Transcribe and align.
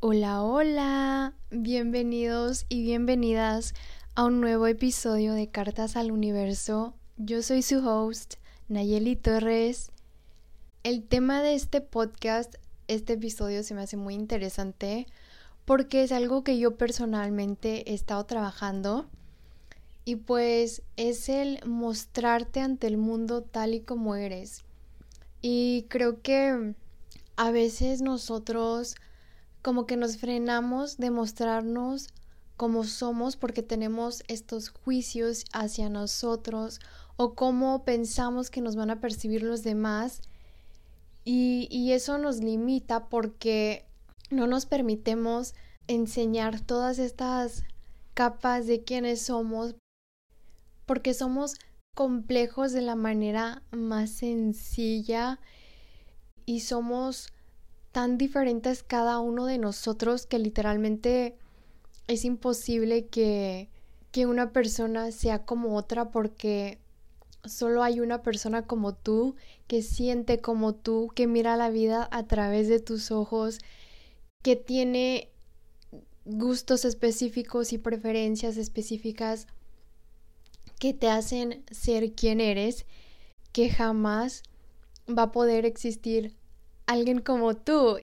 Hola, 0.00 0.42
hola, 0.42 1.34
bienvenidos 1.50 2.64
y 2.70 2.82
bienvenidas 2.82 3.74
a 4.14 4.24
un 4.24 4.40
nuevo 4.40 4.66
episodio 4.66 5.34
de 5.34 5.50
Cartas 5.50 5.96
al 5.96 6.12
Universo. 6.12 6.94
Yo 7.18 7.42
soy 7.42 7.60
su 7.60 7.86
host, 7.86 8.36
Nayeli 8.68 9.16
Torres. 9.16 9.90
El 10.82 11.02
tema 11.02 11.42
de 11.42 11.54
este 11.54 11.82
podcast, 11.82 12.54
este 12.88 13.14
episodio 13.14 13.62
se 13.62 13.74
me 13.74 13.82
hace 13.82 13.98
muy 13.98 14.14
interesante 14.14 15.06
porque 15.66 16.02
es 16.02 16.12
algo 16.12 16.42
que 16.42 16.58
yo 16.58 16.78
personalmente 16.78 17.90
he 17.90 17.94
estado 17.94 18.24
trabajando 18.24 19.10
y 20.04 20.16
pues 20.16 20.82
es 20.96 21.28
el 21.28 21.60
mostrarte 21.66 22.60
ante 22.60 22.86
el 22.86 22.96
mundo 22.96 23.42
tal 23.42 23.74
y 23.74 23.80
como 23.80 24.16
eres. 24.16 24.64
Y 25.40 25.86
creo 25.88 26.20
que 26.20 26.74
a 27.36 27.50
veces 27.50 28.02
nosotros 28.02 28.96
como 29.62 29.86
que 29.86 29.96
nos 29.96 30.18
frenamos 30.18 30.98
de 30.98 31.10
mostrarnos 31.10 32.08
como 32.56 32.84
somos 32.84 33.36
porque 33.36 33.62
tenemos 33.62 34.22
estos 34.28 34.68
juicios 34.68 35.44
hacia 35.52 35.88
nosotros 35.88 36.80
o 37.16 37.34
cómo 37.34 37.84
pensamos 37.84 38.50
que 38.50 38.60
nos 38.60 38.76
van 38.76 38.90
a 38.90 39.00
percibir 39.00 39.42
los 39.42 39.62
demás 39.62 40.20
y, 41.24 41.66
y 41.70 41.92
eso 41.92 42.18
nos 42.18 42.40
limita 42.40 43.08
porque 43.08 43.86
no 44.30 44.46
nos 44.46 44.66
permitemos 44.66 45.54
enseñar 45.88 46.60
todas 46.60 46.98
estas 46.98 47.64
capas 48.14 48.66
de 48.66 48.84
quiénes 48.84 49.22
somos 49.22 49.74
porque 50.86 51.14
somos 51.14 51.54
complejos 51.94 52.72
de 52.72 52.82
la 52.82 52.96
manera 52.96 53.62
más 53.70 54.10
sencilla 54.10 55.40
y 56.46 56.60
somos 56.60 57.28
tan 57.92 58.18
diferentes 58.18 58.82
cada 58.82 59.20
uno 59.20 59.46
de 59.46 59.58
nosotros 59.58 60.26
que 60.26 60.38
literalmente 60.38 61.36
es 62.08 62.24
imposible 62.24 63.06
que, 63.06 63.70
que 64.10 64.26
una 64.26 64.52
persona 64.52 65.12
sea 65.12 65.44
como 65.44 65.76
otra 65.76 66.10
porque 66.10 66.78
solo 67.44 67.82
hay 67.82 68.00
una 68.00 68.22
persona 68.22 68.66
como 68.66 68.94
tú 68.94 69.36
que 69.68 69.82
siente 69.82 70.40
como 70.40 70.74
tú, 70.74 71.10
que 71.14 71.26
mira 71.26 71.56
la 71.56 71.70
vida 71.70 72.08
a 72.10 72.26
través 72.26 72.68
de 72.68 72.80
tus 72.80 73.10
ojos, 73.10 73.58
que 74.42 74.56
tiene 74.56 75.30
gustos 76.24 76.84
específicos 76.84 77.72
y 77.72 77.78
preferencias 77.78 78.56
específicas 78.56 79.46
que 80.84 80.92
te 80.92 81.08
hacen 81.08 81.64
ser 81.70 82.12
quien 82.12 82.42
eres, 82.42 82.84
que 83.52 83.70
jamás 83.70 84.42
va 85.08 85.22
a 85.22 85.32
poder 85.32 85.64
existir 85.64 86.36
alguien 86.84 87.22
como 87.22 87.56
tú. 87.56 88.00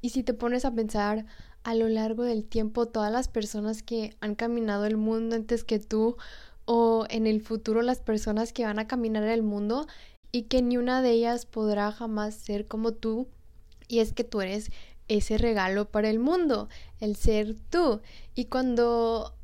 Y 0.00 0.08
si 0.08 0.24
te 0.24 0.34
pones 0.34 0.64
a 0.64 0.74
pensar 0.74 1.24
a 1.62 1.76
lo 1.76 1.88
largo 1.88 2.24
del 2.24 2.44
tiempo, 2.44 2.86
todas 2.86 3.12
las 3.12 3.28
personas 3.28 3.84
que 3.84 4.16
han 4.18 4.34
caminado 4.34 4.86
el 4.86 4.96
mundo 4.96 5.36
antes 5.36 5.62
que 5.62 5.78
tú, 5.78 6.16
o 6.64 7.06
en 7.10 7.28
el 7.28 7.40
futuro 7.42 7.80
las 7.82 8.00
personas 8.00 8.52
que 8.52 8.64
van 8.64 8.80
a 8.80 8.88
caminar 8.88 9.22
el 9.22 9.44
mundo, 9.44 9.86
y 10.32 10.48
que 10.48 10.62
ni 10.62 10.78
una 10.78 11.00
de 11.00 11.12
ellas 11.12 11.46
podrá 11.46 11.92
jamás 11.92 12.34
ser 12.34 12.66
como 12.66 12.90
tú, 12.90 13.28
y 13.86 14.00
es 14.00 14.12
que 14.12 14.24
tú 14.24 14.40
eres 14.40 14.72
ese 15.06 15.38
regalo 15.38 15.88
para 15.88 16.10
el 16.10 16.18
mundo, 16.18 16.68
el 16.98 17.14
ser 17.14 17.54
tú. 17.70 18.00
Y 18.34 18.46
cuando 18.46 19.37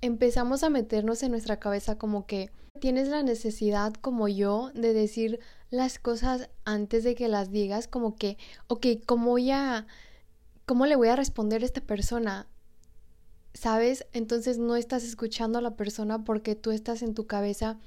empezamos 0.00 0.62
a 0.62 0.70
meternos 0.70 1.22
en 1.22 1.30
nuestra 1.30 1.58
cabeza 1.58 1.98
como 1.98 2.26
que 2.26 2.50
tienes 2.80 3.08
la 3.08 3.22
necesidad 3.22 3.92
como 3.94 4.28
yo 4.28 4.70
de 4.74 4.92
decir 4.92 5.40
las 5.70 5.98
cosas 5.98 6.50
antes 6.64 7.04
de 7.04 7.14
que 7.14 7.28
las 7.28 7.50
digas, 7.50 7.86
como 7.86 8.16
que, 8.16 8.38
ok, 8.66 8.86
¿cómo 9.06 9.30
voy 9.30 9.50
a, 9.50 9.86
cómo 10.66 10.86
le 10.86 10.96
voy 10.96 11.08
a 11.08 11.16
responder 11.16 11.62
a 11.62 11.66
esta 11.66 11.80
persona? 11.80 12.48
¿Sabes? 13.54 14.06
Entonces 14.12 14.58
no 14.58 14.76
estás 14.76 15.04
escuchando 15.04 15.58
a 15.58 15.62
la 15.62 15.76
persona 15.76 16.24
porque 16.24 16.54
tú 16.54 16.70
estás 16.70 17.02
en 17.02 17.14
tu 17.14 17.26
cabeza 17.26 17.78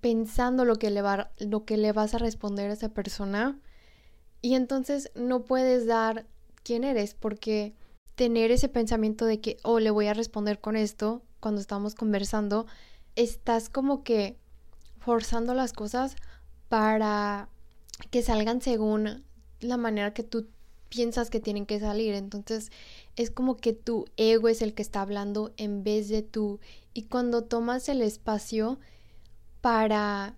pensando 0.00 0.64
lo 0.64 0.76
que 0.76 0.90
le, 0.90 1.02
va, 1.02 1.32
lo 1.38 1.64
que 1.64 1.76
le 1.76 1.92
vas 1.92 2.14
a 2.14 2.18
responder 2.18 2.70
a 2.70 2.74
esa 2.74 2.90
persona 2.90 3.58
y 4.40 4.54
entonces 4.54 5.10
no 5.14 5.44
puedes 5.44 5.86
dar 5.86 6.26
quién 6.62 6.84
eres 6.84 7.14
porque 7.14 7.74
tener 8.14 8.50
ese 8.50 8.68
pensamiento 8.68 9.24
de 9.24 9.40
que, 9.40 9.56
oh, 9.62 9.80
le 9.80 9.90
voy 9.90 10.06
a 10.06 10.14
responder 10.14 10.60
con 10.60 10.76
esto, 10.76 11.22
cuando 11.42 11.60
estamos 11.60 11.96
conversando, 11.96 12.66
estás 13.16 13.68
como 13.68 14.04
que 14.04 14.38
forzando 15.00 15.54
las 15.54 15.72
cosas 15.72 16.14
para 16.68 17.48
que 18.10 18.22
salgan 18.22 18.62
según 18.62 19.24
la 19.60 19.76
manera 19.76 20.14
que 20.14 20.22
tú 20.22 20.46
piensas 20.88 21.30
que 21.30 21.40
tienen 21.40 21.66
que 21.66 21.80
salir. 21.80 22.14
Entonces 22.14 22.70
es 23.16 23.32
como 23.32 23.56
que 23.56 23.72
tu 23.72 24.04
ego 24.16 24.48
es 24.48 24.62
el 24.62 24.72
que 24.72 24.82
está 24.82 25.00
hablando 25.00 25.52
en 25.56 25.82
vez 25.82 26.08
de 26.08 26.22
tú. 26.22 26.60
Y 26.94 27.02
cuando 27.06 27.42
tomas 27.42 27.88
el 27.88 28.02
espacio 28.02 28.78
para 29.60 30.36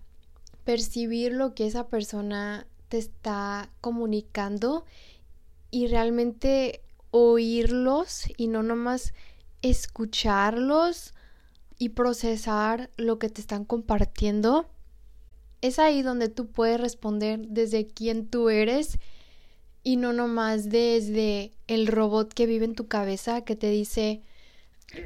percibir 0.63 1.33
lo 1.33 1.53
que 1.53 1.67
esa 1.67 1.87
persona 1.87 2.65
te 2.89 2.97
está 2.97 3.69
comunicando 3.79 4.85
y 5.69 5.85
realmente 5.85 6.81
oírlos 7.11 8.23
y 8.37 8.47
no 8.47 8.63
nomás 8.63 9.13
escucharlos 9.69 11.15
y 11.79 11.89
procesar 11.89 12.91
lo 12.97 13.17
que 13.17 13.29
te 13.29 13.41
están 13.41 13.65
compartiendo, 13.65 14.69
es 15.61 15.79
ahí 15.79 16.03
donde 16.03 16.29
tú 16.29 16.51
puedes 16.51 16.79
responder 16.79 17.39
desde 17.47 17.87
quién 17.87 18.27
tú 18.27 18.49
eres 18.49 18.99
y 19.81 19.97
no 19.97 20.13
nomás 20.13 20.69
desde 20.69 21.51
el 21.67 21.87
robot 21.87 22.31
que 22.31 22.45
vive 22.45 22.65
en 22.65 22.75
tu 22.75 22.87
cabeza 22.87 23.41
que 23.41 23.55
te 23.55 23.71
dice 23.71 24.21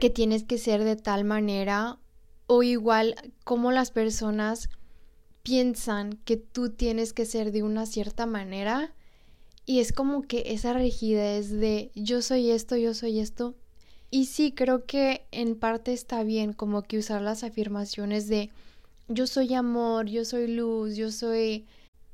que 0.02 0.10
tienes 0.10 0.44
que 0.44 0.58
ser 0.58 0.84
de 0.84 0.98
tal 0.98 1.24
manera 1.24 1.98
o 2.46 2.62
igual 2.62 3.16
como 3.46 3.72
las 3.72 3.92
personas 3.92 4.70
piensan 5.42 6.20
que 6.26 6.36
tú 6.36 6.70
tienes 6.70 7.14
que 7.14 7.26
ser 7.26 7.54
de 7.54 7.64
una 7.64 7.86
cierta 7.86 8.26
manera. 8.26 8.94
Y 9.66 9.80
es 9.80 9.94
como 9.94 10.24
que 10.24 10.44
esa 10.48 10.74
rigidez 10.74 11.50
de 11.50 11.92
yo 11.96 12.22
soy 12.22 12.52
esto, 12.52 12.76
yo 12.76 12.94
soy 12.94 13.20
esto 13.20 13.56
y 14.12 14.26
sí, 14.26 14.52
creo 14.52 14.86
que 14.86 15.26
en 15.32 15.56
parte 15.56 15.94
está 15.94 16.24
bien 16.24 16.54
como 16.54 16.82
que 16.84 16.98
usar 16.98 17.22
las 17.22 17.44
afirmaciones 17.44 18.28
de 18.28 18.50
yo 19.08 19.28
soy 19.28 19.54
amor, 19.54 20.08
yo 20.08 20.26
soy 20.26 20.48
luz, 20.48 20.96
yo 20.96 21.12
soy 21.12 21.66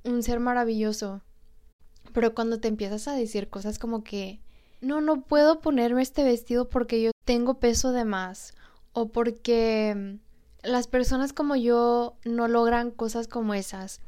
un 0.03 0.23
ser 0.23 0.39
maravilloso. 0.39 1.22
Pero 2.13 2.33
cuando 2.33 2.59
te 2.59 2.67
empiezas 2.67 3.07
a 3.07 3.16
decir 3.16 3.50
cosas 3.50 3.79
como 3.79 4.03
que 4.03 4.39
no, 4.81 5.01
no 5.01 5.22
puedo 5.22 5.59
ponerme 5.59 6.01
este 6.01 6.23
vestido 6.23 6.69
porque 6.69 7.01
yo 7.01 7.11
tengo 7.25 7.59
peso 7.59 7.91
de 7.91 8.06
más 8.06 8.53
o 8.94 9.09
porque 9.09 10.19
las 10.63 10.88
personas 10.88 11.33
como 11.33 11.56
yo 11.56 12.16
no 12.23 12.47
logran 12.47 12.91
cosas 12.91 13.27
como 13.27 13.53
esas. 13.53 14.00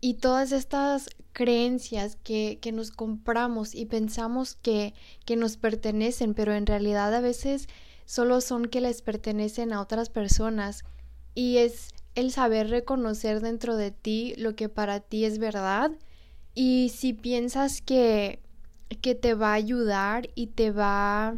Y 0.00 0.14
todas 0.14 0.52
estas 0.52 1.08
creencias 1.34 2.16
que, 2.22 2.58
que 2.62 2.72
nos 2.72 2.90
compramos 2.90 3.74
y 3.74 3.84
pensamos 3.84 4.54
que, 4.54 4.94
que 5.26 5.36
nos 5.36 5.58
pertenecen, 5.58 6.32
pero 6.32 6.54
en 6.54 6.64
realidad 6.64 7.12
a 7.12 7.20
veces 7.20 7.68
solo 8.06 8.40
son 8.40 8.66
que 8.66 8.80
les 8.80 9.02
pertenecen 9.02 9.74
a 9.74 9.82
otras 9.82 10.08
personas. 10.08 10.84
Y 11.34 11.58
es 11.58 11.90
el 12.14 12.30
saber 12.30 12.70
reconocer 12.70 13.40
dentro 13.40 13.76
de 13.76 13.90
ti 13.90 14.34
lo 14.38 14.54
que 14.54 14.70
para 14.70 15.00
ti 15.00 15.24
es 15.26 15.38
verdad. 15.38 15.90
Y 16.54 16.92
si 16.94 17.12
piensas 17.12 17.82
que, 17.82 18.38
que 19.02 19.14
te 19.14 19.34
va 19.34 19.50
a 19.50 19.54
ayudar 19.54 20.30
y 20.34 20.46
te 20.46 20.70
va 20.70 21.36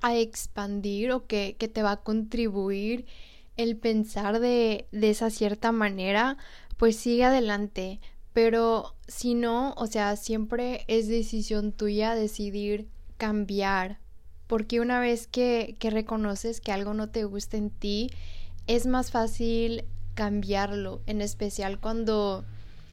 a 0.00 0.16
expandir 0.16 1.12
o 1.12 1.26
que, 1.26 1.54
que 1.58 1.68
te 1.68 1.82
va 1.82 1.92
a 1.92 2.02
contribuir 2.02 3.04
el 3.58 3.76
pensar 3.76 4.40
de, 4.40 4.86
de 4.90 5.10
esa 5.10 5.28
cierta 5.28 5.70
manera, 5.70 6.38
pues 6.78 6.96
sigue 6.96 7.24
adelante. 7.24 8.00
Pero 8.32 8.94
si 9.08 9.34
no, 9.34 9.74
o 9.76 9.86
sea, 9.86 10.16
siempre 10.16 10.84
es 10.88 11.08
decisión 11.08 11.72
tuya 11.72 12.14
decidir 12.14 12.88
cambiar. 13.16 13.98
Porque 14.46 14.80
una 14.80 15.00
vez 15.00 15.26
que, 15.26 15.76
que 15.78 15.90
reconoces 15.90 16.60
que 16.60 16.72
algo 16.72 16.94
no 16.94 17.10
te 17.10 17.24
gusta 17.24 17.56
en 17.56 17.70
ti, 17.70 18.10
es 18.66 18.86
más 18.86 19.10
fácil 19.10 19.84
cambiarlo, 20.14 21.00
en 21.06 21.20
especial 21.20 21.80
cuando 21.80 22.44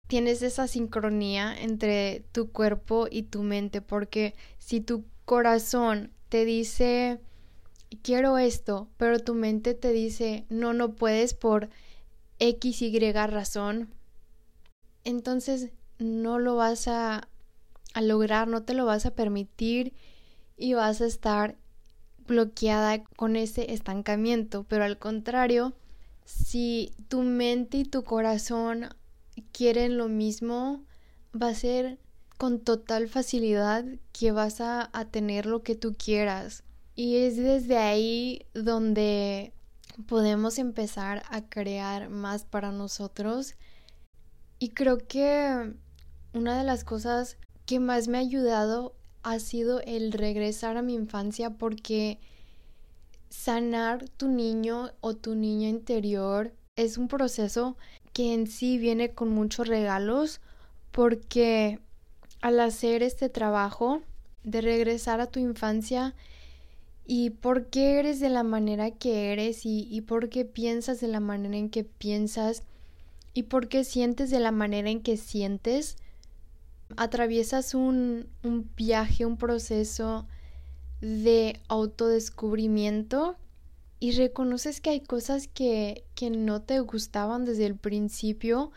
tienes 0.07 0.41
esa 0.41 0.67
sincronía 0.67 1.55
entre 1.59 2.23
tu 2.31 2.51
cuerpo 2.51 3.07
y 3.09 3.23
tu 3.23 3.43
mente, 3.43 3.81
porque 3.81 4.33
si 4.59 4.79
tu 4.79 5.03
corazón 5.25 6.11
te 6.29 6.45
dice 6.45 7.19
quiero 8.01 8.37
esto, 8.37 8.87
pero 8.97 9.19
tu 9.19 9.33
mente 9.33 9.73
te 9.73 9.91
dice 9.91 10.45
no, 10.49 10.73
no 10.73 10.95
puedes 10.95 11.33
por 11.33 11.69
X, 12.39 12.81
Y 12.81 13.11
razón, 13.11 13.89
entonces 15.07 15.71
no 15.99 16.37
lo 16.37 16.57
vas 16.57 16.89
a, 16.89 17.29
a 17.93 18.01
lograr, 18.01 18.49
no 18.49 18.63
te 18.63 18.73
lo 18.73 18.85
vas 18.85 19.05
a 19.05 19.15
permitir 19.15 19.93
y 20.57 20.73
vas 20.73 20.99
a 20.99 21.05
estar 21.05 21.55
bloqueada 22.27 23.03
con 23.15 23.37
ese 23.37 23.71
estancamiento, 23.71 24.65
pero 24.67 24.83
al 24.83 24.99
contrario, 24.99 25.73
si 26.25 26.91
tu 27.07 27.21
mente 27.21 27.77
y 27.77 27.85
tu 27.85 28.03
corazón 28.03 28.89
quieren 29.53 29.97
lo 29.97 30.09
mismo, 30.09 30.83
va 31.33 31.49
a 31.49 31.55
ser 31.55 31.99
con 32.37 32.59
total 32.59 33.07
facilidad 33.07 33.85
que 34.11 34.33
vas 34.33 34.59
a, 34.59 34.89
a 34.91 35.05
tener 35.05 35.45
lo 35.45 35.63
que 35.63 35.75
tú 35.75 35.95
quieras. 35.97 36.63
Y 36.95 37.15
es 37.17 37.37
desde 37.37 37.77
ahí 37.77 38.45
donde 38.53 39.53
podemos 40.05 40.59
empezar 40.59 41.23
a 41.29 41.47
crear 41.47 42.09
más 42.09 42.43
para 42.43 42.73
nosotros. 42.73 43.55
Y 44.59 44.69
creo 44.69 44.97
que 44.97 45.73
una 46.33 46.57
de 46.57 46.63
las 46.63 46.83
cosas 46.83 47.37
que 47.65 47.79
más 47.79 48.07
me 48.07 48.17
ha 48.17 48.21
ayudado 48.21 48.95
ha 49.23 49.39
sido 49.39 49.81
el 49.81 50.11
regresar 50.11 50.77
a 50.77 50.81
mi 50.81 50.93
infancia 50.93 51.51
porque 51.51 52.19
sanar 53.29 54.07
tu 54.09 54.29
niño 54.29 54.91
o 55.01 55.15
tu 55.15 55.35
niña 55.35 55.67
interior 55.67 56.53
es 56.75 56.97
un 56.97 57.07
proceso 57.07 57.75
que 58.13 58.33
en 58.33 58.47
sí 58.47 58.77
viene 58.77 59.13
con 59.13 59.29
muchos 59.29 59.67
regalos 59.67 60.39
porque 60.91 61.79
al 62.41 62.59
hacer 62.59 63.03
este 63.03 63.29
trabajo 63.29 64.01
de 64.43 64.61
regresar 64.61 65.19
a 65.19 65.27
tu 65.27 65.39
infancia 65.39 66.15
y 67.05 67.31
por 67.31 67.67
qué 67.67 67.99
eres 67.99 68.19
de 68.19 68.29
la 68.29 68.43
manera 68.43 68.91
que 68.91 69.31
eres 69.33 69.65
y, 69.65 69.87
y 69.91 70.01
por 70.01 70.29
qué 70.29 70.45
piensas 70.45 70.99
de 70.99 71.07
la 71.07 71.19
manera 71.19 71.57
en 71.57 71.69
que 71.69 71.83
piensas 71.83 72.63
y 73.37 73.43
por 73.43 73.67
qué 73.67 73.83
sientes 73.83 74.31
de 74.31 74.39
la 74.39 74.49
manera 74.49 74.89
en 74.89 74.99
que 74.99 75.15
sientes, 75.15 75.97
atraviesas 76.95 77.75
un, 77.75 78.27
un 78.41 78.67
viaje, 78.75 79.27
un 79.27 79.37
proceso 79.37 80.25
de 81.01 81.59
autodescubrimiento 81.67 83.35
y 83.99 84.13
reconoces 84.13 84.81
que 84.81 84.89
hay 84.89 85.01
cosas 85.01 85.47
que, 85.47 86.03
que 86.15 86.31
no 86.31 86.63
te 86.63 86.79
gustaban 86.79 87.45
desde 87.45 87.67
el 87.67 87.75
principio, 87.75 88.71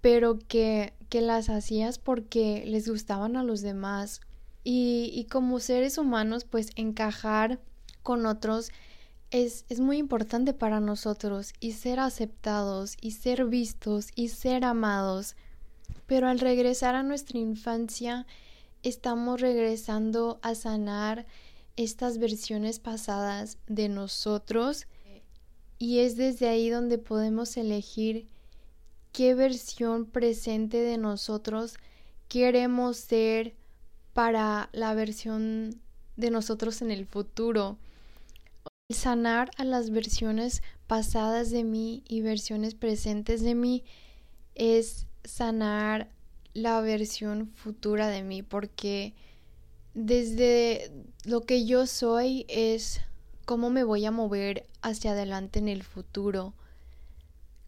pero 0.00 0.40
que, 0.40 0.92
que 1.08 1.20
las 1.20 1.48
hacías 1.48 2.00
porque 2.00 2.64
les 2.66 2.88
gustaban 2.88 3.36
a 3.36 3.44
los 3.44 3.60
demás. 3.60 4.22
Y, 4.64 5.12
y 5.14 5.26
como 5.26 5.60
seres 5.60 5.98
humanos, 5.98 6.42
pues 6.42 6.70
encajar 6.74 7.60
con 8.02 8.26
otros 8.26 8.72
es, 9.30 9.64
es 9.68 9.80
muy 9.80 9.98
importante 9.98 10.52
para 10.52 10.80
nosotros 10.80 11.52
y 11.60 11.72
ser 11.72 12.00
aceptados 12.00 12.96
y 13.00 13.12
ser 13.12 13.44
vistos 13.46 14.08
y 14.14 14.28
ser 14.28 14.64
amados. 14.64 15.36
Pero 16.06 16.28
al 16.28 16.40
regresar 16.40 16.94
a 16.94 17.02
nuestra 17.02 17.38
infancia, 17.38 18.26
estamos 18.82 19.40
regresando 19.40 20.40
a 20.42 20.54
sanar 20.54 21.26
estas 21.76 22.18
versiones 22.18 22.78
pasadas 22.78 23.58
de 23.66 23.88
nosotros 23.88 24.86
y 25.78 26.00
es 26.00 26.16
desde 26.16 26.48
ahí 26.48 26.68
donde 26.68 26.98
podemos 26.98 27.56
elegir 27.56 28.26
qué 29.12 29.34
versión 29.34 30.04
presente 30.04 30.78
de 30.78 30.98
nosotros 30.98 31.78
queremos 32.28 32.96
ser 32.96 33.54
para 34.12 34.68
la 34.72 34.94
versión 34.94 35.80
de 36.16 36.30
nosotros 36.30 36.82
en 36.82 36.90
el 36.90 37.06
futuro 37.06 37.78
sanar 38.90 39.50
a 39.56 39.64
las 39.64 39.90
versiones 39.90 40.62
pasadas 40.86 41.50
de 41.50 41.64
mí 41.64 42.02
y 42.08 42.22
versiones 42.22 42.74
presentes 42.74 43.42
de 43.42 43.54
mí 43.54 43.84
es 44.54 45.06
sanar 45.24 46.10
la 46.52 46.80
versión 46.80 47.48
futura 47.54 48.08
de 48.08 48.22
mí 48.22 48.42
porque 48.42 49.14
desde 49.94 50.92
lo 51.24 51.42
que 51.42 51.64
yo 51.64 51.86
soy 51.86 52.44
es 52.48 53.00
cómo 53.44 53.70
me 53.70 53.84
voy 53.84 54.04
a 54.04 54.10
mover 54.10 54.66
hacia 54.82 55.12
adelante 55.12 55.58
en 55.58 55.68
el 55.68 55.82
futuro. 55.82 56.54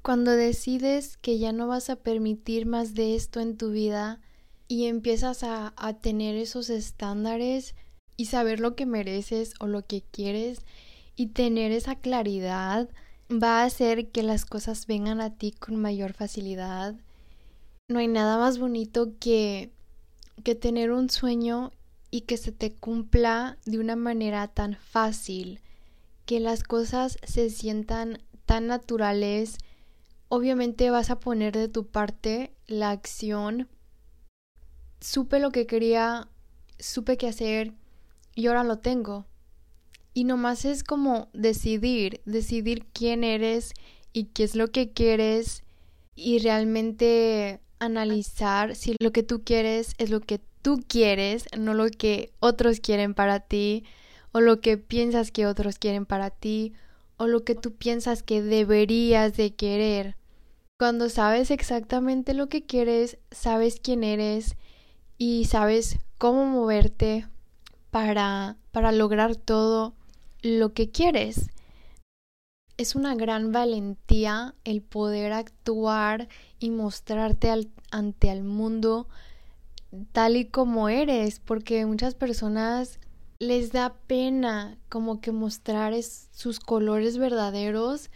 Cuando 0.03 0.33
decides 0.33 1.17
que 1.17 1.39
ya 1.39 1.53
no 1.53 1.69
vas 1.69 1.91
a 1.91 1.97
permitir 1.97 2.67
más 2.67 2.95
de 2.95 3.15
esto 3.15 3.41
en 3.41 3.57
tu 3.57 3.71
vida 3.71 4.21
y 4.67 4.87
empiezas 4.87 5.45
a, 5.45 5.73
a 5.77 5.95
tener 5.95 6.35
esos 6.37 6.71
estándares 6.71 7.75
y 8.17 8.27
saber 8.27 8.59
lo 8.59 8.75
que 8.75 8.87
mereces 8.87 9.55
o 9.61 9.67
lo 9.67 9.87
que 9.87 10.03
quieres, 10.03 10.61
y 11.17 11.29
tener 11.29 11.73
esa 11.73 11.97
claridad 11.97 12.89
va 13.31 13.61
a 13.61 13.65
hacer 13.65 14.11
que 14.11 14.23
las 14.23 14.45
cosas 14.45 14.87
vengan 14.87 15.21
a 15.21 15.37
ti 15.37 15.53
con 15.53 15.77
mayor 15.77 16.13
facilidad. 16.13 16.95
No 17.89 17.99
hay 17.99 18.09
nada 18.09 18.39
más 18.39 18.59
bonito 18.59 19.13
que 19.19 19.73
que 20.43 20.55
tener 20.55 20.91
un 20.91 21.11
sueño 21.11 21.73
y 22.11 22.23
que 22.23 22.37
se 22.37 22.53
te 22.53 22.73
cumpla 22.75 23.59
de 23.65 23.79
una 23.79 23.97
manera 23.97 24.49
tan 24.49 24.77
fácil, 24.77 25.61
que 26.27 26.41
las 26.41 26.63
cosas 26.63 27.19
se 27.25 27.51
sientan 27.51 28.23
tan 28.45 28.67
naturales. 28.67 29.59
Obviamente 30.29 30.91
vas 30.91 31.11
a 31.11 31.21
poner 31.21 31.55
de 31.55 31.69
tu 31.69 31.87
parte 31.87 32.53
la 32.67 32.91
acción. 32.91 33.69
Supe 35.01 35.39
lo 35.39 35.51
que 35.51 35.67
quería, 35.67 36.29
supe 36.79 37.17
qué 37.17 37.29
hacer 37.29 37.73
y 38.35 38.47
ahora 38.47 38.65
lo 38.65 38.79
tengo. 38.79 39.27
Y 40.15 40.25
nomás 40.25 40.65
es 40.65 40.85
como 40.85 41.29
decidir, 41.33 42.21
decidir 42.27 42.87
quién 42.93 43.25
eres 43.25 43.73
y 44.13 44.25
qué 44.25 44.45
es 44.45 44.55
lo 44.55 44.69
que 44.69 44.93
quieres 44.93 45.65
y 46.15 46.39
realmente 46.39 47.61
analizar 47.79 48.77
si 48.77 48.95
lo 49.01 49.13
que 49.13 49.23
tú 49.23 49.43
quieres 49.43 49.95
es 49.99 50.11
lo 50.11 50.21
que 50.21 50.41
tú 50.61 50.83
quieres, 50.87 51.47
no 51.59 51.75
lo 51.75 51.89
que 51.91 52.33
otros 52.39 52.81
quieren 52.81 53.15
para 53.15 53.41
ti 53.41 53.85
o 54.33 54.41
lo 54.41 54.61
que 54.61 54.79
piensas 54.79 55.31
que 55.31 55.47
otros 55.47 55.79
quieren 55.79 56.07
para 56.07 56.31
ti 56.31 56.73
o 57.17 57.27
lo 57.27 57.45
que 57.45 57.55
tú 57.55 57.75
piensas 57.75 58.23
que 58.23 58.43
deberías 58.43 59.37
de 59.37 59.55
querer. 59.55 60.17
Cuando 60.79 61.09
sabes 61.09 61.51
exactamente 61.51 62.35
lo 62.35 62.49
que 62.49 62.65
quieres, 62.65 63.19
sabes 63.31 63.79
quién 63.83 64.05
eres 64.05 64.57
y 65.19 65.47
sabes 65.47 65.99
cómo 66.19 66.45
moverte 66.45 67.27
para 67.91 68.57
para 68.73 68.91
lograr 68.91 69.37
todo 69.37 69.95
lo 70.43 70.73
que 70.73 70.91
quieres. 70.91 71.51
Es 72.77 72.95
una 72.95 73.15
gran 73.15 73.53
valentía 73.53 74.55
el 74.65 74.83
poder 74.83 75.33
actuar 75.33 76.29
y 76.59 76.71
mostrarte 76.71 77.51
ante 77.91 78.31
el 78.31 78.43
mundo 78.43 79.09
tal 80.13 80.37
y 80.37 80.47
como 80.47 80.89
eres, 80.89 81.39
porque 81.39 81.87
muchas 81.87 82.15
personas 82.15 82.99
les 83.39 83.73
da 83.73 83.95
pena 84.07 84.79
como 84.89 85.21
que 85.21 85.33
mostrar 85.33 85.95
sus 86.03 86.61
colores 86.61 87.19
verdaderos 87.19 88.11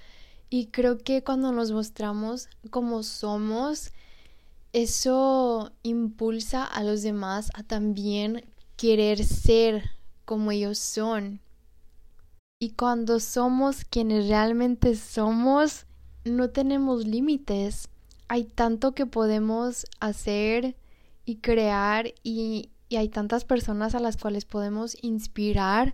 y 0.48 0.66
creo 0.66 0.98
que 0.98 1.22
cuando 1.22 1.52
nos 1.52 1.72
mostramos 1.72 2.48
como 2.70 3.02
somos, 3.02 3.92
eso 4.72 5.72
impulsa 5.82 6.64
a 6.64 6.82
los 6.82 7.02
demás 7.02 7.50
a 7.54 7.62
también 7.62 8.44
querer 8.76 9.24
ser 9.24 9.90
como 10.24 10.52
ellos 10.52 10.78
son. 10.78 11.40
Y 12.58 12.70
cuando 12.70 13.20
somos 13.20 13.84
quienes 13.84 14.28
realmente 14.28 14.96
somos, 14.96 15.84
no 16.24 16.48
tenemos 16.48 17.06
límites. 17.06 17.90
Hay 18.28 18.44
tanto 18.44 18.92
que 18.92 19.04
podemos 19.04 19.84
hacer 20.00 20.74
y 21.26 21.36
crear 21.36 22.14
y, 22.22 22.70
y, 22.88 22.96
hay 22.96 23.10
tantas 23.10 23.44
personas 23.44 23.94
a 23.94 24.00
las 24.00 24.16
cuales 24.16 24.46
podemos 24.46 24.96
inspirar. 25.02 25.92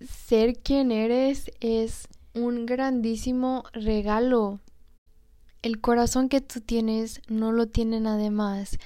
Ser 0.00 0.58
quien 0.58 0.92
eres 0.92 1.50
es 1.60 2.08
un 2.34 2.66
grandísimo 2.66 3.64
regalo. 3.72 4.60
El 5.62 5.80
corazón 5.80 6.28
que 6.28 6.42
tú 6.42 6.60
tienes 6.60 7.22
no 7.28 7.52
lo 7.52 7.68
tiene 7.68 8.00
nadie 8.00 8.30
más. 8.30 8.76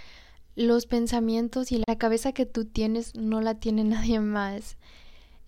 Los 0.55 0.87
pensamientos 0.87 1.73
y 1.73 1.83
la 1.85 1.99
cabeza 1.99 2.31
que 2.33 2.47
tú 2.47 2.67
tienes 2.67 3.17
no 3.17 3.41
la 3.41 3.57
tiene 3.57 3.83
nadie 3.85 4.21
más 4.21 4.77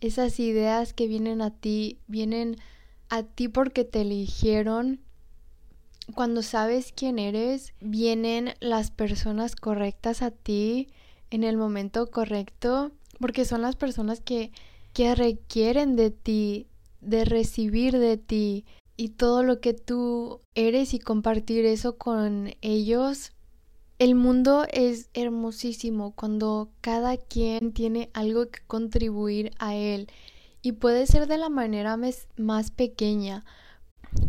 esas 0.03 0.41
ideas 0.41 0.93
que 0.93 1.07
vienen 1.07 1.41
a 1.41 1.51
ti, 1.51 1.99
vienen 2.09 2.57
a 3.09 3.23
ti 3.23 3.49
porque 3.49 3.85
te 3.85 4.03
eligieron. 4.03 5.01
Cuando 6.15 6.43
sabes 6.43 6.93
quién 6.95 7.21
eres, 7.21 7.73
vienen 7.81 8.55
las 8.61 8.91
personas 8.91 9.55
correctas 9.55 10.21
a 10.21 10.33
ti 10.33 10.89
en 11.31 11.45
el 11.45 11.57
momento 11.57 12.11
correcto, 12.11 12.91
porque 13.21 13.45
son 13.45 13.63
las 13.63 13.77
personas 13.77 14.21
que, 14.21 14.51
que 14.93 15.15
requieren 15.15 15.95
de 15.95 16.11
ti, 16.11 16.67
de 17.01 17.25
recibir 17.25 17.97
de 17.99 18.17
ti 18.17 18.65
y 18.97 19.11
todo 19.11 19.45
lo 19.45 19.61
que 19.61 19.73
tú 19.73 20.41
eres 20.57 20.95
y 20.95 20.99
compartir 20.99 21.65
eso 21.65 21.97
con 21.97 22.55
ellos 22.61 23.33
el 24.03 24.17
mundo 24.17 24.67
es 24.73 25.11
hermosísimo 25.15 26.11
cuando 26.17 26.71
cada 26.81 27.17
quien 27.17 27.73
tiene 27.73 28.11
algo 28.15 28.49
que 28.49 28.59
contribuir 28.67 29.53
a 29.61 29.77
él 29.77 30.09
y 30.61 30.73
puede 30.73 31.07
ser 31.07 31.29
de 31.29 31.39
la 31.39 31.49
manera 31.49 31.97
más 32.37 32.71
pequeña, 32.73 33.45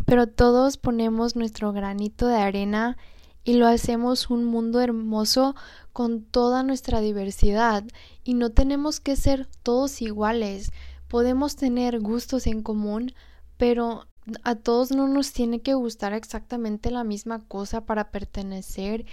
pero 0.06 0.28
todos 0.28 0.76
ponemos 0.76 1.34
nuestro 1.34 1.72
granito 1.72 2.28
de 2.28 2.36
arena 2.36 2.96
y 3.42 3.54
lo 3.54 3.66
hacemos 3.66 4.30
un 4.30 4.44
mundo 4.44 4.80
hermoso 4.80 5.56
con 5.92 6.22
toda 6.22 6.62
nuestra 6.62 7.00
diversidad 7.00 7.82
y 8.22 8.34
no 8.34 8.50
tenemos 8.50 9.00
que 9.00 9.16
ser 9.16 9.48
todos 9.64 10.02
iguales, 10.02 10.70
podemos 11.08 11.56
tener 11.56 11.98
gustos 11.98 12.46
en 12.46 12.62
común, 12.62 13.12
pero 13.56 14.06
a 14.42 14.54
todos 14.54 14.90
no 14.90 15.08
nos 15.08 15.32
tiene 15.32 15.60
que 15.60 15.74
gustar 15.74 16.12
exactamente 16.12 16.90
la 16.90 17.04
misma 17.04 17.40
cosa 17.46 17.84
para 17.84 18.10
pertenecer. 18.10 19.04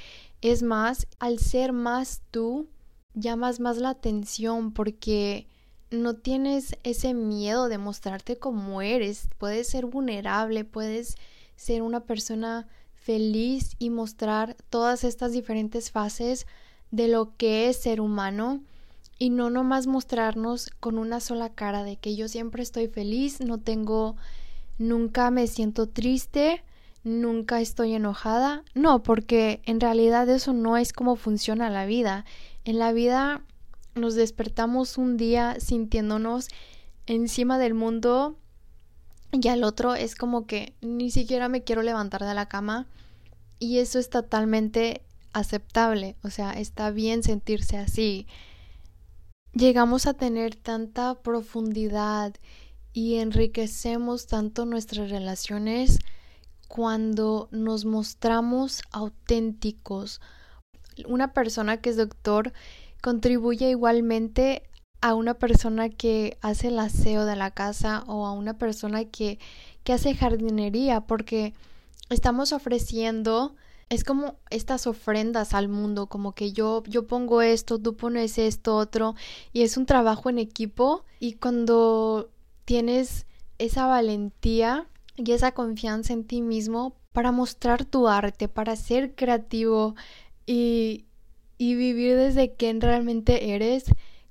Es 0.41 0.63
más, 0.63 1.07
al 1.19 1.39
ser 1.39 1.71
más 1.71 2.21
tú, 2.31 2.67
llamas 3.13 3.60
más 3.60 3.77
la 3.77 3.89
atención 3.89 4.74
porque 4.74 5.48
no 5.91 6.15
tienes 6.15 6.75
ese 6.83 7.13
miedo 7.13 7.67
de 7.67 7.77
mostrarte 7.77 8.38
como 8.38 8.81
eres. 8.81 9.27
Puedes 9.38 9.67
ser 9.67 9.86
vulnerable, 9.86 10.63
puedes 10.63 11.15
ser 11.55 11.81
una 11.81 12.01
persona 12.01 12.67
feliz 12.93 13.75
y 13.77 13.89
mostrar 13.89 14.55
todas 14.69 15.03
estas 15.03 15.31
diferentes 15.31 15.91
fases 15.91 16.48
de 16.91 17.07
lo 17.07 17.36
que 17.38 17.69
es 17.69 17.77
ser 17.77 18.01
humano 18.01 18.62
y 19.17 19.29
no 19.29 19.50
nomás 19.50 19.86
mostrarnos 19.86 20.71
con 20.79 20.98
una 20.98 21.19
sola 21.19 21.50
cara 21.50 21.83
de 21.83 21.98
que 21.98 22.15
yo 22.15 22.27
siempre 22.27 22.63
estoy 22.63 22.88
feliz, 22.88 23.39
no 23.39 23.60
tengo, 23.60 24.15
nunca 24.79 25.29
me 25.29 25.45
siento 25.48 25.88
triste, 25.88 26.63
nunca 27.03 27.62
estoy 27.62 27.93
enojada. 27.93 28.63
No, 28.74 29.03
porque 29.03 29.62
en 29.65 29.79
realidad 29.79 30.29
eso 30.29 30.53
no 30.53 30.77
es 30.77 30.93
como 30.93 31.15
funciona 31.15 31.70
la 31.70 31.86
vida. 31.86 32.25
En 32.63 32.79
la 32.79 32.93
vida 32.93 33.43
nos 33.96 34.15
despertamos 34.15 34.98
un 34.98 35.17
día 35.17 35.60
sintiéndonos 35.60 36.48
encima 37.05 37.58
del 37.58 37.74
mundo 37.74 38.38
y 39.31 39.48
al 39.48 39.63
otro 39.63 39.96
es 39.96 40.15
como 40.15 40.46
que 40.46 40.74
ni 40.81 41.12
siquiera 41.12 41.50
me 41.50 41.63
quiero 41.63 41.81
levantar 41.81 42.24
de 42.24 42.34
la 42.34 42.48
cama 42.48 42.88
y 43.60 43.79
eso 43.79 44.00
es 44.00 44.10
totalmente 44.10 45.03
aceptable, 45.34 46.15
o 46.24 46.29
sea, 46.29 46.51
está 46.51 46.91
bien 46.91 47.24
sentirse 47.24 47.77
así 47.77 48.27
llegamos 49.53 50.05
a 50.05 50.13
tener 50.13 50.55
tanta 50.55 51.22
profundidad 51.22 52.36
y 52.93 53.15
enriquecemos 53.15 54.27
tanto 54.27 54.65
nuestras 54.65 55.10
relaciones 55.10 56.00
cuando 56.71 57.49
nos 57.51 57.83
mostramos 57.83 58.81
auténticos. 58.91 60.21
Una 61.05 61.33
persona 61.33 61.81
que 61.81 61.89
es 61.89 61.97
doctor 61.97 62.53
contribuye 63.01 63.69
igualmente 63.69 64.63
a 65.01 65.13
una 65.13 65.33
persona 65.33 65.89
que 65.89 66.37
hace 66.41 66.69
el 66.69 66.79
aseo 66.79 67.25
de 67.25 67.35
la 67.35 67.51
casa 67.51 68.05
o 68.07 68.25
a 68.25 68.31
una 68.31 68.57
persona 68.57 69.03
que, 69.03 69.37
que 69.83 69.91
hace 69.91 70.15
jardinería 70.15 71.01
porque 71.01 71.53
estamos 72.09 72.53
ofreciendo 72.53 73.53
es 73.89 74.05
como 74.05 74.35
estas 74.49 74.87
ofrendas 74.87 75.53
al 75.53 75.67
mundo, 75.67 76.07
como 76.07 76.31
que 76.31 76.53
yo, 76.53 76.83
yo 76.87 77.05
pongo 77.05 77.41
esto, 77.41 77.79
tú 77.79 77.97
pones 77.97 78.37
esto, 78.37 78.77
otro, 78.77 79.15
y 79.51 79.63
es 79.63 79.75
un 79.75 79.85
trabajo 79.85 80.29
en 80.29 80.39
equipo 80.39 81.03
y 81.19 81.33
cuando 81.33 82.29
tienes 82.63 83.25
esa 83.57 83.87
valentía 83.87 84.87
y 85.25 85.31
esa 85.31 85.51
confianza 85.51 86.13
en 86.13 86.25
ti 86.25 86.41
mismo 86.41 86.95
para 87.11 87.31
mostrar 87.31 87.85
tu 87.85 88.07
arte, 88.07 88.47
para 88.47 88.75
ser 88.75 89.15
creativo 89.15 89.95
y, 90.45 91.05
y 91.57 91.75
vivir 91.75 92.15
desde 92.15 92.53
quien 92.53 92.81
realmente 92.81 93.53
eres, 93.53 93.85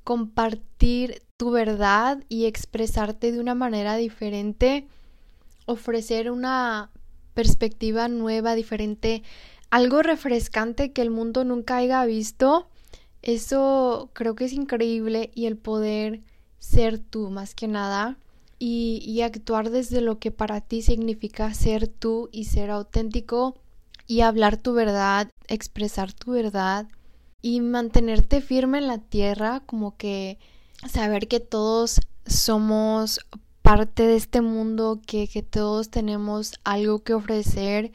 compartir 0.05 1.23
tu 1.37 1.51
verdad 1.51 2.23
y 2.29 2.47
expresarte 2.47 3.33
de 3.33 3.41
una 3.41 3.55
manera 3.55 3.97
diferente, 3.97 4.87
ofrecer 5.67 6.31
una 6.31 6.91
perspectiva 7.35 8.09
nueva, 8.09 8.55
diferente, 8.55 9.23
algo 9.71 10.03
refrescante 10.03 10.93
que 10.93 11.03
el 11.03 11.11
mundo 11.11 11.45
nunca 11.45 11.77
haya 11.77 12.05
visto. 12.05 12.69
Eso 13.23 14.11
creo 14.13 14.35
que 14.35 14.47
es 14.47 14.53
increíble 14.53 15.31
y 15.35 15.47
el 15.47 15.57
poder 15.57 16.21
ser 16.59 16.99
tú 16.99 17.31
más 17.31 17.55
que 17.55 17.69
nada 17.69 18.19
y, 18.61 19.03
y 19.05 19.23
actuar 19.23 19.71
desde 19.71 20.01
lo 20.01 20.21
que 20.21 20.31
para 20.31 20.61
ti 20.61 20.83
significa 20.83 21.53
ser 21.55 21.89
tú 21.89 22.29
y 22.31 22.45
ser 22.45 22.71
auténtico 22.71 23.57
y 24.07 24.21
hablar 24.21 24.57
tu 24.57 24.73
verdad, 24.75 25.29
expresar 25.49 26.13
tu 26.13 26.33
verdad 26.33 26.87
y 27.43 27.61
mantenerte 27.61 28.41
firme 28.41 28.79
en 28.79 28.87
la 28.87 28.99
tierra, 28.99 29.61
como 29.67 29.97
que 29.97 30.39
saber 30.89 31.27
que 31.27 31.41
todos 31.41 32.01
somos 32.27 33.21
parte 33.63 34.07
de 34.07 34.17
este 34.17 34.41
mundo, 34.41 35.01
que, 35.07 35.29
que 35.29 35.43
todos 35.43 35.91
tenemos 35.91 36.55
algo 36.65 37.03
que 37.03 37.15
ofrecer 37.15 37.93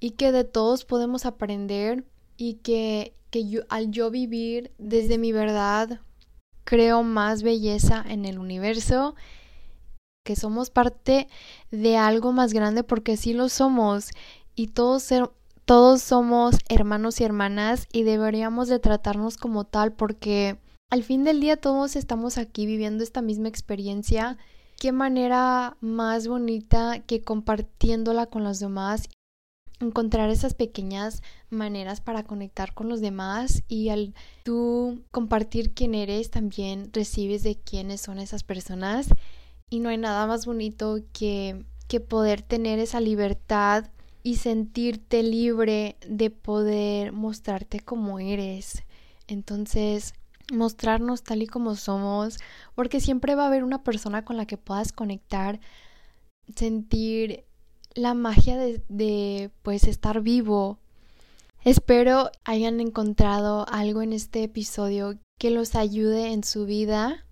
y 0.00 0.10
que 0.10 0.32
de 0.32 0.44
todos 0.44 0.84
podemos 0.84 1.26
aprender 1.26 2.04
y 2.36 2.54
que, 2.54 3.14
que 3.30 3.48
yo, 3.48 3.62
al 3.68 3.90
yo 3.92 4.10
vivir 4.10 4.72
desde 4.78 5.16
mi 5.16 5.32
verdad 5.32 6.00
creo 6.64 7.02
más 7.02 7.42
belleza 7.42 8.04
en 8.06 8.24
el 8.24 8.38
universo, 8.38 9.14
que 10.22 10.36
somos 10.36 10.70
parte 10.70 11.28
de 11.70 11.96
algo 11.96 12.32
más 12.32 12.52
grande 12.52 12.84
porque 12.84 13.16
sí 13.16 13.32
lo 13.32 13.48
somos 13.48 14.10
y 14.54 14.68
todos, 14.68 15.02
ser, 15.02 15.30
todos 15.64 16.02
somos 16.02 16.56
hermanos 16.68 17.20
y 17.20 17.24
hermanas 17.24 17.88
y 17.92 18.02
deberíamos 18.04 18.68
de 18.68 18.78
tratarnos 18.78 19.36
como 19.36 19.64
tal 19.64 19.92
porque 19.92 20.58
al 20.90 21.02
fin 21.02 21.24
del 21.24 21.40
día 21.40 21.56
todos 21.56 21.96
estamos 21.96 22.38
aquí 22.38 22.66
viviendo 22.66 23.02
esta 23.02 23.22
misma 23.22 23.48
experiencia. 23.48 24.36
Qué 24.78 24.92
manera 24.92 25.76
más 25.80 26.28
bonita 26.28 27.00
que 27.00 27.22
compartiéndola 27.22 28.26
con 28.26 28.44
los 28.44 28.58
demás, 28.58 29.08
encontrar 29.80 30.28
esas 30.30 30.54
pequeñas 30.54 31.22
maneras 31.50 32.00
para 32.00 32.24
conectar 32.24 32.74
con 32.74 32.88
los 32.88 33.00
demás 33.00 33.62
y 33.68 33.88
al 33.88 34.14
tú 34.44 35.02
compartir 35.10 35.72
quién 35.72 35.94
eres 35.94 36.30
también 36.30 36.90
recibes 36.92 37.42
de 37.42 37.56
quiénes 37.56 38.00
son 38.00 38.18
esas 38.18 38.44
personas 38.44 39.08
y 39.72 39.80
no 39.80 39.88
hay 39.88 39.98
nada 39.98 40.26
más 40.26 40.46
bonito 40.46 41.00
que 41.12 41.64
que 41.92 42.00
poder 42.00 42.40
tener 42.40 42.78
esa 42.78 43.00
libertad 43.00 43.90
y 44.22 44.36
sentirte 44.36 45.22
libre 45.22 45.96
de 46.08 46.30
poder 46.30 47.12
mostrarte 47.12 47.80
como 47.80 48.18
eres. 48.18 48.84
Entonces, 49.26 50.14
mostrarnos 50.50 51.22
tal 51.22 51.42
y 51.42 51.46
como 51.46 51.76
somos, 51.76 52.38
porque 52.74 52.98
siempre 52.98 53.34
va 53.34 53.44
a 53.44 53.48
haber 53.48 53.62
una 53.62 53.84
persona 53.84 54.24
con 54.24 54.38
la 54.38 54.46
que 54.46 54.56
puedas 54.56 54.90
conectar, 54.90 55.60
sentir 56.56 57.44
la 57.94 58.14
magia 58.14 58.56
de, 58.56 58.82
de 58.88 59.50
pues 59.60 59.84
estar 59.84 60.22
vivo. 60.22 60.78
Espero 61.62 62.30
hayan 62.44 62.80
encontrado 62.80 63.66
algo 63.68 64.00
en 64.00 64.14
este 64.14 64.44
episodio 64.44 65.18
que 65.38 65.50
los 65.50 65.74
ayude 65.74 66.32
en 66.32 66.42
su 66.42 66.64
vida 66.64 67.26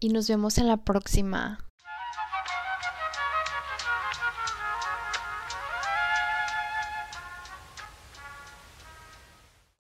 y 0.00 0.08
nos 0.08 0.28
vemos 0.28 0.56
en 0.56 0.66
la 0.66 0.78
próxima. 0.78 1.67